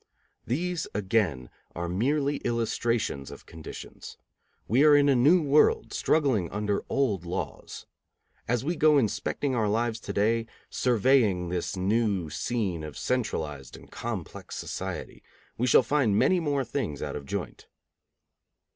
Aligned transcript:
These, 0.47 0.87
again, 0.95 1.51
are 1.75 1.87
merely 1.87 2.37
illustrations 2.37 3.29
of 3.29 3.45
conditions. 3.45 4.17
We 4.67 4.83
are 4.83 4.95
in 4.95 5.07
a 5.09 5.15
new 5.15 5.43
world, 5.43 5.93
struggling 5.93 6.49
under 6.49 6.83
old 6.89 7.23
laws. 7.23 7.85
As 8.47 8.65
we 8.65 8.75
go 8.75 8.97
inspecting 8.97 9.53
our 9.53 9.69
lives 9.69 9.99
to 9.99 10.11
day, 10.11 10.47
surveying 10.71 11.49
this 11.49 11.75
new 11.77 12.31
scene 12.31 12.83
of 12.83 12.97
centralized 12.97 13.77
and 13.77 13.91
complex 13.91 14.55
society, 14.55 15.21
we 15.55 15.67
shall 15.67 15.83
find 15.83 16.17
many 16.17 16.39
more 16.39 16.63
things 16.65 17.03
out 17.03 17.15
of 17.15 17.27
joint. 17.27 17.67